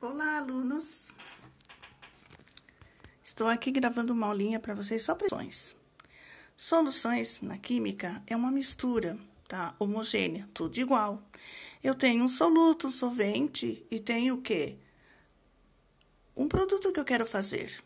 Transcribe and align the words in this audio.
Olá, 0.00 0.36
alunos! 0.36 1.12
Estou 3.20 3.48
aqui 3.48 3.72
gravando 3.72 4.12
uma 4.12 4.28
aulinha 4.28 4.60
para 4.60 4.72
vocês 4.72 5.02
só 5.02 5.16
soluções. 5.16 5.74
Soluções 6.56 7.40
na 7.40 7.58
química 7.58 8.22
é 8.24 8.36
uma 8.36 8.52
mistura, 8.52 9.18
tá? 9.48 9.74
Homogênea, 9.76 10.48
tudo 10.54 10.78
igual. 10.78 11.20
Eu 11.82 11.96
tenho 11.96 12.22
um 12.22 12.28
soluto, 12.28 12.86
um 12.86 12.90
solvente 12.92 13.84
e 13.90 13.98
tenho 13.98 14.36
o 14.36 14.40
quê? 14.40 14.78
Um 16.36 16.46
produto 16.46 16.92
que 16.92 17.00
eu 17.00 17.04
quero 17.04 17.26
fazer. 17.26 17.82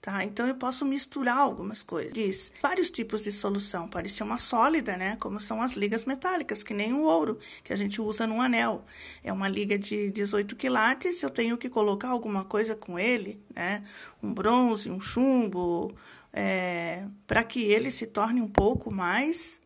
Tá? 0.00 0.24
Então 0.24 0.46
eu 0.48 0.54
posso 0.54 0.86
misturar 0.86 1.36
algumas 1.36 1.82
coisas. 1.82 2.14
Diz 2.14 2.50
vários 2.62 2.90
tipos 2.90 3.20
de 3.20 3.30
solução. 3.30 3.86
Pode 3.86 4.08
ser 4.08 4.22
uma 4.22 4.38
sólida, 4.38 4.96
né? 4.96 5.16
Como 5.16 5.38
são 5.38 5.60
as 5.60 5.72
ligas 5.72 6.06
metálicas, 6.06 6.62
que 6.62 6.72
nem 6.72 6.94
o 6.94 7.02
ouro 7.02 7.38
que 7.62 7.70
a 7.70 7.76
gente 7.76 8.00
usa 8.00 8.26
num 8.26 8.40
anel. 8.40 8.82
É 9.22 9.30
uma 9.30 9.46
liga 9.46 9.78
de 9.78 10.10
18 10.10 10.56
quilates, 10.56 11.22
eu 11.22 11.28
tenho 11.28 11.58
que 11.58 11.68
colocar 11.68 12.08
alguma 12.08 12.44
coisa 12.44 12.74
com 12.74 12.98
ele, 12.98 13.38
né? 13.54 13.84
Um 14.22 14.32
bronze, 14.32 14.90
um 14.90 15.00
chumbo, 15.00 15.94
é, 16.32 17.04
para 17.26 17.44
que 17.44 17.62
ele 17.62 17.90
se 17.90 18.06
torne 18.06 18.40
um 18.40 18.48
pouco 18.48 18.90
mais 18.90 19.60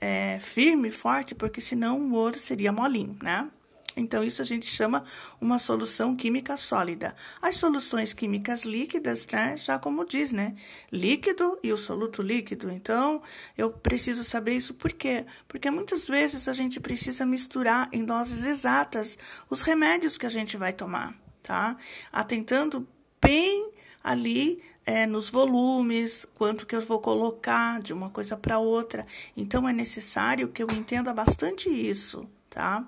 é, 0.00 0.38
firme, 0.40 0.90
forte, 0.90 1.34
porque 1.34 1.60
senão 1.60 2.00
o 2.00 2.14
ouro 2.14 2.38
seria 2.38 2.72
molinho, 2.72 3.18
né? 3.22 3.50
Então, 3.96 4.22
isso 4.22 4.42
a 4.42 4.44
gente 4.44 4.66
chama 4.66 5.02
uma 5.40 5.58
solução 5.58 6.14
química 6.14 6.56
sólida. 6.58 7.16
As 7.40 7.56
soluções 7.56 8.12
químicas 8.12 8.64
líquidas, 8.64 9.26
né, 9.32 9.56
já 9.56 9.78
como 9.78 10.04
diz, 10.04 10.32
né, 10.32 10.54
líquido 10.92 11.58
e 11.62 11.72
o 11.72 11.78
soluto 11.78 12.20
líquido. 12.20 12.70
Então, 12.70 13.22
eu 13.56 13.70
preciso 13.70 14.22
saber 14.22 14.52
isso 14.52 14.74
por 14.74 14.92
quê? 14.92 15.24
Porque 15.48 15.70
muitas 15.70 16.06
vezes 16.06 16.46
a 16.46 16.52
gente 16.52 16.78
precisa 16.78 17.24
misturar 17.24 17.88
em 17.90 18.04
doses 18.04 18.44
exatas 18.44 19.18
os 19.48 19.62
remédios 19.62 20.18
que 20.18 20.26
a 20.26 20.30
gente 20.30 20.58
vai 20.58 20.74
tomar, 20.74 21.14
tá? 21.42 21.76
Atentando 22.12 22.86
bem 23.20 23.72
ali 24.04 24.62
é, 24.84 25.06
nos 25.06 25.30
volumes, 25.30 26.26
quanto 26.34 26.66
que 26.66 26.76
eu 26.76 26.80
vou 26.80 27.00
colocar 27.00 27.80
de 27.80 27.92
uma 27.92 28.10
coisa 28.10 28.36
para 28.36 28.58
outra. 28.58 29.04
Então, 29.36 29.68
é 29.68 29.72
necessário 29.72 30.48
que 30.48 30.62
eu 30.62 30.70
entenda 30.70 31.12
bastante 31.14 31.68
isso, 31.68 32.28
tá? 32.48 32.86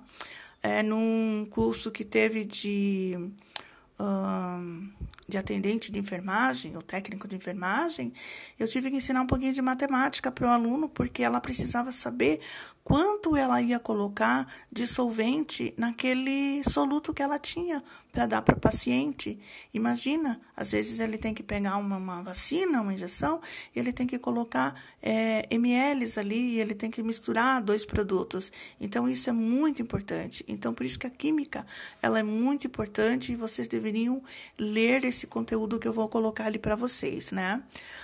É, 0.61 0.83
num 0.83 1.47
curso 1.49 1.91
que 1.91 2.03
teve 2.03 2.45
de, 2.45 3.17
um, 3.99 4.89
de 5.29 5.37
atendente 5.37 5.91
de 5.91 5.99
enfermagem, 5.99 6.75
ou 6.75 6.81
técnico 6.81 7.27
de 7.27 7.35
enfermagem, 7.35 8.11
eu 8.57 8.67
tive 8.67 8.89
que 8.89 8.97
ensinar 8.97 9.21
um 9.21 9.27
pouquinho 9.27 9.53
de 9.53 9.61
matemática 9.61 10.31
para 10.31 10.47
o 10.47 10.49
aluno, 10.49 10.89
porque 10.89 11.23
ela 11.23 11.39
precisava 11.39 11.91
saber 11.91 12.39
quanto 12.83 13.35
ela 13.35 13.61
ia 13.61 13.77
colocar 13.77 14.51
de 14.71 14.87
solvente 14.87 15.75
naquele 15.77 16.63
soluto 16.63 17.13
que 17.13 17.21
ela 17.21 17.37
tinha 17.37 17.83
para 18.11 18.25
dar 18.25 18.41
para 18.41 18.57
o 18.57 18.59
paciente. 18.59 19.39
Imagina, 19.71 20.41
às 20.57 20.71
vezes 20.71 20.99
ele 20.99 21.17
tem 21.17 21.31
que 21.31 21.43
pegar 21.43 21.77
uma, 21.77 21.97
uma 21.97 22.23
vacina, 22.23 22.81
uma 22.81 22.91
injeção, 22.91 23.39
ele 23.75 23.93
tem 23.93 24.07
que 24.07 24.17
colocar 24.17 24.73
é, 25.03 25.45
ml 25.51 26.05
ali, 26.17 26.59
ele 26.59 26.73
tem 26.73 26.89
que 26.89 27.03
misturar 27.03 27.61
dois 27.61 27.85
produtos. 27.85 28.51
Então, 28.81 29.07
isso 29.07 29.29
é 29.29 29.33
muito 29.33 29.83
importante. 29.83 30.43
Então, 30.47 30.73
por 30.73 30.83
isso 30.83 30.97
que 30.97 31.05
a 31.05 31.11
química 31.11 31.65
ela 32.01 32.17
é 32.17 32.23
muito 32.23 32.65
importante 32.65 33.31
e 33.31 33.35
vocês 33.35 33.67
deveriam 33.67 34.23
ler 34.57 35.05
esse 35.05 35.18
conteúdo 35.27 35.79
que 35.79 35.87
eu 35.87 35.93
vou 35.93 36.07
colocar 36.07 36.45
ali 36.45 36.59
para 36.59 36.75
vocês, 36.75 37.31
né? 37.31 37.63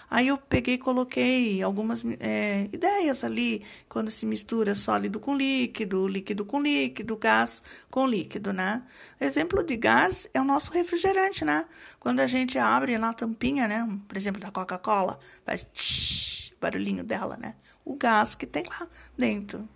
Aí 0.09 0.27
eu 0.27 0.37
peguei 0.37 0.75
e 0.75 0.77
coloquei 0.77 1.61
algumas 1.61 2.03
é, 2.19 2.69
ideias 2.71 3.23
ali, 3.23 3.63
quando 3.89 4.09
se 4.09 4.25
mistura 4.25 4.75
sólido 4.75 5.19
com 5.19 5.35
líquido, 5.35 6.07
líquido 6.07 6.45
com 6.45 6.61
líquido, 6.61 7.17
gás 7.17 7.61
com 7.89 8.05
líquido, 8.05 8.53
né? 8.53 8.83
Exemplo 9.19 9.63
de 9.63 9.77
gás 9.77 10.27
é 10.33 10.39
o 10.39 10.43
nosso 10.43 10.71
refrigerante, 10.71 11.43
né? 11.43 11.65
Quando 11.99 12.19
a 12.19 12.27
gente 12.27 12.57
abre 12.57 12.97
lá 12.97 13.09
a 13.09 13.13
tampinha, 13.13 13.67
né? 13.67 13.87
Por 14.07 14.17
exemplo, 14.17 14.41
da 14.41 14.51
Coca-Cola, 14.51 15.19
faz 15.45 15.65
tsh, 15.73 16.53
barulhinho 16.59 17.03
dela, 17.03 17.37
né? 17.37 17.55
O 17.83 17.95
gás 17.95 18.35
que 18.35 18.45
tem 18.45 18.63
lá 18.63 18.87
dentro. 19.17 19.67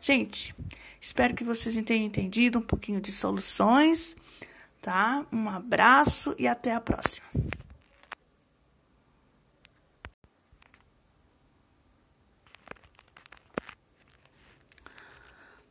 Gente, 0.00 0.52
espero 1.00 1.32
que 1.32 1.44
vocês 1.44 1.80
tenham 1.82 2.04
entendido 2.04 2.58
um 2.58 2.62
pouquinho 2.62 3.00
de 3.00 3.12
soluções, 3.12 4.16
tá? 4.82 5.24
Um 5.32 5.48
abraço 5.48 6.34
e 6.36 6.48
até 6.48 6.74
a 6.74 6.80
próxima. 6.80 7.26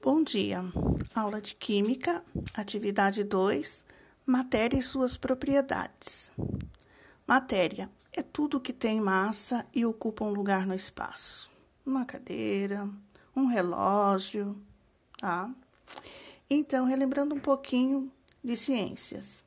Bom 0.02 0.24
dia. 0.24 0.64
Aula 1.14 1.42
de 1.42 1.54
Química, 1.54 2.24
atividade 2.56 3.24
2, 3.24 3.84
matéria 4.26 4.80
e 4.80 4.82
suas 4.82 5.18
propriedades. 5.18 6.32
Matéria 7.28 7.92
é 8.12 8.24
tudo 8.24 8.60
que 8.60 8.74
tem 8.74 9.00
massa 9.00 9.66
e 9.76 9.86
ocupa 9.86 10.24
um 10.24 10.32
lugar 10.32 10.66
no 10.66 10.74
espaço. 10.74 11.52
Uma 11.86 12.06
cadeira, 12.06 12.90
um 13.36 13.46
relógio, 13.46 14.58
tá? 15.18 15.54
Então, 16.50 16.86
relembrando 16.86 17.36
um 17.36 17.40
pouquinho 17.40 18.12
de 18.44 18.56
ciências. 18.56 19.44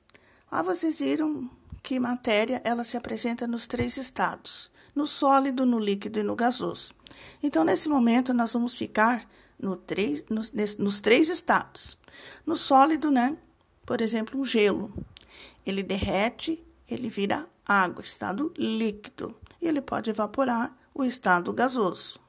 Lá 0.50 0.62
vocês 0.62 0.98
viram 0.98 1.50
que 1.82 2.00
matéria 2.00 2.60
ela 2.64 2.84
se 2.84 2.96
apresenta 2.96 3.46
nos 3.46 3.66
três 3.66 3.96
estados: 3.96 4.70
no 4.94 5.06
sólido, 5.06 5.66
no 5.66 5.78
líquido 5.78 6.18
e 6.18 6.22
no 6.22 6.34
gasoso. 6.36 6.94
Então, 7.42 7.64
nesse 7.64 7.88
momento, 7.88 8.32
nós 8.32 8.52
vamos 8.52 8.76
ficar 8.76 9.28
no 9.58 9.76
três, 9.76 10.24
nos, 10.28 10.52
nos 10.78 11.00
três 11.00 11.28
estados. 11.28 11.98
No 12.46 12.56
sólido, 12.56 13.10
né? 13.10 13.36
Por 13.84 14.00
exemplo, 14.00 14.40
um 14.40 14.44
gelo. 14.44 14.92
Ele 15.66 15.82
derrete, 15.82 16.62
ele 16.88 17.08
vira 17.08 17.48
água, 17.66 18.02
estado 18.02 18.52
líquido. 18.56 19.36
E 19.60 19.66
ele 19.66 19.80
pode 19.80 20.10
evaporar, 20.10 20.76
o 20.94 21.04
estado 21.04 21.52
gasoso. 21.52 22.20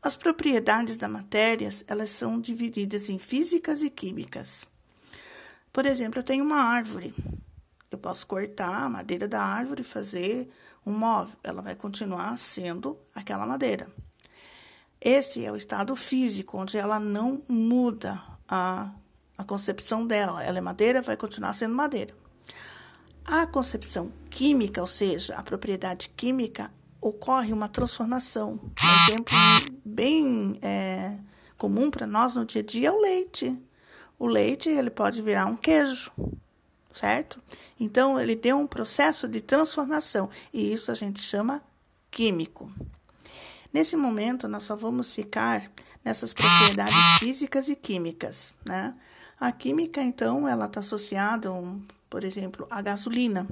As 0.00 0.14
propriedades 0.14 0.96
da 0.96 1.08
matéria, 1.08 1.70
elas 1.86 2.10
são 2.10 2.40
divididas 2.40 3.08
em 3.08 3.18
físicas 3.18 3.82
e 3.82 3.90
químicas. 3.90 4.66
Por 5.74 5.86
exemplo, 5.86 6.20
eu 6.20 6.22
tenho 6.22 6.44
uma 6.44 6.58
árvore. 6.58 7.12
Eu 7.90 7.98
posso 7.98 8.24
cortar 8.28 8.84
a 8.84 8.88
madeira 8.88 9.26
da 9.26 9.42
árvore 9.42 9.82
e 9.82 9.84
fazer 9.84 10.48
um 10.86 10.92
móvel. 10.92 11.34
Ela 11.42 11.60
vai 11.60 11.74
continuar 11.74 12.38
sendo 12.38 12.96
aquela 13.12 13.44
madeira. 13.44 13.88
Esse 15.00 15.44
é 15.44 15.50
o 15.50 15.56
estado 15.56 15.96
físico, 15.96 16.56
onde 16.56 16.78
ela 16.78 17.00
não 17.00 17.42
muda 17.48 18.22
a, 18.48 18.92
a 19.36 19.42
concepção 19.42 20.06
dela. 20.06 20.44
Ela 20.44 20.58
é 20.58 20.60
madeira, 20.60 21.02
vai 21.02 21.16
continuar 21.16 21.54
sendo 21.54 21.74
madeira. 21.74 22.14
A 23.24 23.44
concepção 23.44 24.12
química, 24.30 24.80
ou 24.80 24.86
seja, 24.86 25.34
a 25.34 25.42
propriedade 25.42 26.08
química, 26.10 26.72
ocorre 27.00 27.52
uma 27.52 27.68
transformação. 27.68 28.60
Um 28.62 29.12
exemplo 29.12 29.34
bem 29.84 30.56
é, 30.62 31.18
comum 31.58 31.90
para 31.90 32.06
nós 32.06 32.36
no 32.36 32.46
dia 32.46 32.62
a 32.62 32.64
dia 32.64 32.88
é 32.88 32.92
o 32.92 33.00
leite. 33.00 33.60
O 34.18 34.26
leite 34.26 34.68
ele 34.68 34.90
pode 34.90 35.20
virar 35.22 35.46
um 35.46 35.56
queijo, 35.56 36.12
certo? 36.92 37.42
Então 37.78 38.18
ele 38.18 38.36
tem 38.36 38.52
um 38.52 38.66
processo 38.66 39.28
de 39.28 39.40
transformação 39.40 40.30
e 40.52 40.72
isso 40.72 40.90
a 40.90 40.94
gente 40.94 41.20
chama 41.20 41.62
químico. 42.10 42.70
Nesse 43.72 43.96
momento, 43.96 44.46
nós 44.46 44.62
só 44.62 44.76
vamos 44.76 45.12
ficar 45.12 45.68
nessas 46.04 46.32
propriedades 46.32 47.18
físicas 47.18 47.68
e 47.68 47.74
químicas, 47.74 48.54
né? 48.64 48.94
A 49.40 49.50
química, 49.50 50.00
então, 50.00 50.46
ela 50.46 50.66
está 50.66 50.78
associada, 50.78 51.50
por 52.08 52.22
exemplo, 52.22 52.68
à 52.70 52.80
gasolina. 52.80 53.48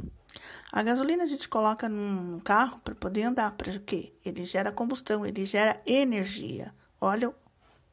A 0.70 0.82
gasolina 0.82 1.24
a 1.24 1.26
gente 1.26 1.48
coloca 1.48 1.88
num 1.88 2.38
carro 2.38 2.78
para 2.84 2.94
poder 2.94 3.24
andar, 3.24 3.50
para 3.52 3.76
quê? 3.80 4.12
Ele 4.24 4.44
gera 4.44 4.70
combustão, 4.70 5.26
ele 5.26 5.44
gera 5.44 5.82
energia. 5.84 6.72
Olha 7.00 7.34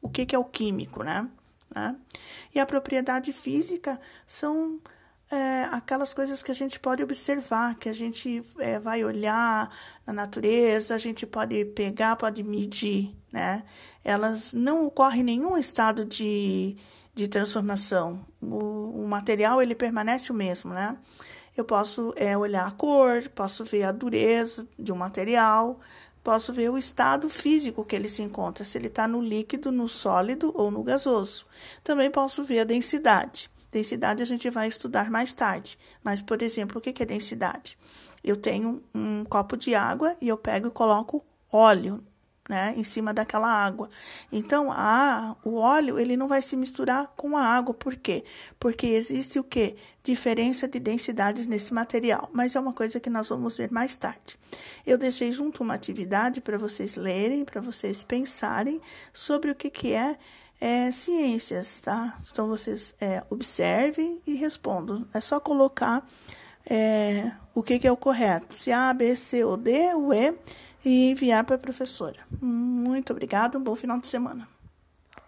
o 0.00 0.08
que, 0.08 0.24
que 0.24 0.34
é 0.34 0.38
o 0.38 0.44
químico, 0.44 1.02
né? 1.02 1.28
Né? 1.74 1.96
E 2.54 2.60
a 2.60 2.66
propriedade 2.66 3.32
física 3.32 4.00
são 4.26 4.80
é, 5.30 5.64
aquelas 5.70 6.12
coisas 6.12 6.42
que 6.42 6.50
a 6.50 6.54
gente 6.54 6.80
pode 6.80 7.02
observar, 7.02 7.76
que 7.76 7.88
a 7.88 7.92
gente 7.92 8.42
é, 8.58 8.80
vai 8.80 9.04
olhar 9.04 9.70
na 10.04 10.12
natureza, 10.12 10.94
a 10.94 10.98
gente 10.98 11.24
pode 11.24 11.64
pegar, 11.66 12.16
pode 12.16 12.42
medir, 12.42 13.14
né? 13.32 13.62
Elas 14.04 14.52
não 14.52 14.86
ocorrem 14.86 15.20
em 15.20 15.24
nenhum 15.24 15.56
estado 15.56 16.04
de, 16.04 16.76
de 17.14 17.28
transformação. 17.28 18.26
O, 18.42 19.02
o 19.02 19.06
material 19.06 19.62
ele 19.62 19.74
permanece 19.74 20.32
o 20.32 20.34
mesmo, 20.34 20.74
né? 20.74 20.96
Eu 21.56 21.64
posso 21.64 22.12
é, 22.16 22.36
olhar 22.36 22.66
a 22.66 22.70
cor, 22.70 23.28
posso 23.34 23.64
ver 23.64 23.84
a 23.84 23.92
dureza 23.92 24.66
de 24.78 24.92
um 24.92 24.96
material, 24.96 25.78
posso 26.22 26.52
ver 26.52 26.70
o 26.70 26.78
estado 26.78 27.28
físico 27.28 27.84
que 27.84 27.96
ele 27.96 28.08
se 28.08 28.22
encontra, 28.22 28.64
se 28.64 28.76
ele 28.78 28.88
está 28.88 29.08
no 29.08 29.20
líquido, 29.20 29.72
no 29.72 29.88
sólido 29.88 30.52
ou 30.54 30.70
no 30.70 30.82
gasoso. 30.82 31.46
Também 31.82 32.10
posso 32.10 32.44
ver 32.44 32.60
a 32.60 32.64
densidade. 32.64 33.50
Densidade 33.70 34.22
a 34.22 34.26
gente 34.26 34.50
vai 34.50 34.66
estudar 34.68 35.10
mais 35.10 35.32
tarde. 35.32 35.78
Mas, 36.02 36.20
por 36.20 36.42
exemplo, 36.42 36.78
o 36.78 36.80
que 36.80 37.02
é 37.02 37.06
densidade? 37.06 37.78
Eu 38.22 38.36
tenho 38.36 38.82
um 38.94 39.24
copo 39.24 39.56
de 39.56 39.74
água 39.74 40.16
e 40.20 40.28
eu 40.28 40.36
pego 40.36 40.68
e 40.68 40.70
coloco 40.70 41.24
óleo 41.50 42.04
né, 42.50 42.74
em 42.76 42.82
cima 42.82 43.14
daquela 43.14 43.46
água. 43.46 43.88
Então, 44.32 44.72
a, 44.72 45.36
o 45.44 45.54
óleo 45.54 46.00
ele 46.00 46.16
não 46.16 46.26
vai 46.26 46.42
se 46.42 46.56
misturar 46.56 47.06
com 47.16 47.36
a 47.36 47.44
água. 47.44 47.72
Por 47.72 47.94
quê? 47.94 48.24
Porque 48.58 48.88
existe 48.88 49.38
o 49.38 49.44
que? 49.44 49.76
Diferença 50.02 50.66
de 50.66 50.80
densidades 50.80 51.46
nesse 51.46 51.72
material. 51.72 52.28
Mas 52.32 52.56
é 52.56 52.60
uma 52.60 52.72
coisa 52.72 52.98
que 52.98 53.08
nós 53.08 53.28
vamos 53.28 53.56
ver 53.56 53.70
mais 53.70 53.94
tarde. 53.94 54.36
Eu 54.84 54.98
deixei 54.98 55.30
junto 55.30 55.62
uma 55.62 55.74
atividade 55.74 56.40
para 56.40 56.58
vocês 56.58 56.96
lerem, 56.96 57.44
para 57.44 57.60
vocês 57.60 58.02
pensarem 58.02 58.80
sobre 59.12 59.52
o 59.52 59.54
que, 59.54 59.70
que 59.70 59.92
é, 59.92 60.18
é 60.60 60.90
ciências, 60.90 61.78
tá? 61.78 62.18
Então, 62.32 62.48
vocês 62.48 62.96
é, 63.00 63.22
observem 63.30 64.20
e 64.26 64.34
respondam. 64.34 65.06
É 65.14 65.20
só 65.20 65.38
colocar 65.38 66.04
é, 66.68 67.30
o 67.54 67.62
que, 67.62 67.78
que 67.78 67.86
é 67.86 67.92
o 67.92 67.96
correto. 67.96 68.54
Se 68.54 68.72
A, 68.72 68.92
B, 68.92 69.14
C 69.14 69.44
ou 69.44 69.56
D, 69.56 69.94
o 69.94 70.12
E 70.12 70.34
e 70.84 71.10
enviar 71.10 71.44
para 71.44 71.56
a 71.56 71.58
professora. 71.58 72.20
Muito 72.40 73.12
obrigada, 73.12 73.58
um 73.58 73.62
bom 73.62 73.76
final 73.76 73.98
de 73.98 74.06
semana. 74.06 74.48